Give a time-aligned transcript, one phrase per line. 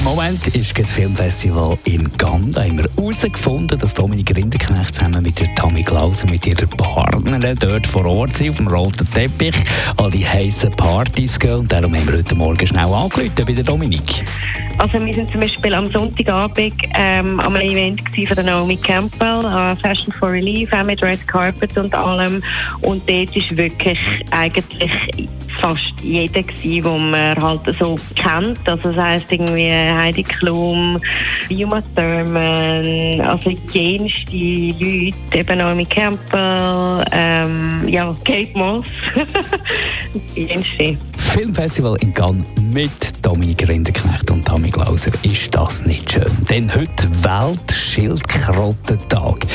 [0.00, 2.54] Im Moment ist das Filmfestival in Cannes.
[2.54, 7.54] Da haben wir herausgefunden, dass Dominik Rinderknecht zusammen mit der Tammy Klauser, mit ihrer Partnerin
[7.60, 9.54] dort vor Ort sind, auf dem roten Teppich,
[9.98, 11.52] an die heißen Partys gehen.
[11.52, 14.24] Und darum haben wir heute Morgen schnell angerufen bei Dominik.
[14.78, 19.76] Also wir sind zum Beispiel am Sonntagabend ähm, am Event von der Naomi Campbell, uh,
[19.82, 22.42] Fashion for Relief, auch mit Red Carpet und allem.
[22.80, 25.28] Und dort ist wirklich eigentlich
[25.60, 28.68] fast jeder gewesen, den man halt so kennt.
[28.68, 30.98] Also das heisst irgendwie Heidi Klum,
[31.50, 38.86] Uma Thurman, also jenste Leute, eben Naomi Campbell, ähm, ja, Kate Moss,
[40.34, 40.96] jenste.
[41.32, 42.90] Filmfestival in Cannes mit
[43.22, 45.12] Dominik Rinderknecht und Tammy Glauser.
[45.22, 46.26] Ist das nicht schön?
[46.50, 49.46] Denn heute Weltschildkrötentag.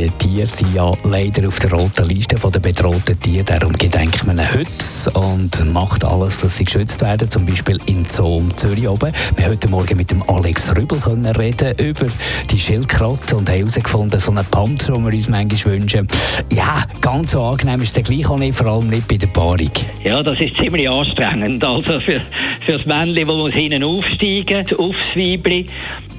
[0.00, 3.44] Die Tiere sind ja leider auf der roten Liste der bedrohten Tiere.
[3.44, 7.30] Darum gedenkt man heute und macht alles, dass sie geschützt werden.
[7.30, 9.12] Zum Beispiel in Zoo Zürich oben.
[9.36, 12.06] Wir heute Morgen mit dem Alex Rübel können reden über
[12.50, 16.08] die Schildkröte und haben herausgefunden, so einen Panzer, den wir uns manchmal wünschen.
[16.50, 19.70] Ja, ganz so angenehm ist es gleich auch nicht, vor allem nicht bei der Paarung.
[20.02, 21.62] Ja, das ist ziemlich anstrengend.
[21.62, 22.22] Also für,
[22.64, 25.66] für das Männchen, das muss hinten aufsteigen, aufs Weibli.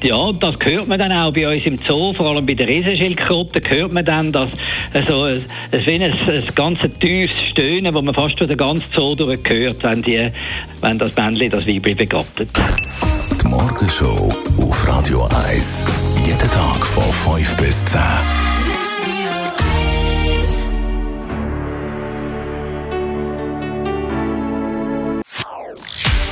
[0.04, 3.62] Ja, das hört man dann auch bei uns im Zoo, vor allem bei der Riesenschildkröte,
[3.70, 4.52] hört man dann, dass
[4.94, 9.14] also, es wie ein, ein ganz tiefes Stöhnen, das man fast durch den ganzen Zoo
[9.14, 10.32] durchhört, wenn, die,
[10.82, 12.50] wenn das Männchen das Weibli begattet.
[13.44, 15.86] Die Morgenshow auf Radio 1.
[16.26, 18.00] Jeden Tag von 5 bis 10.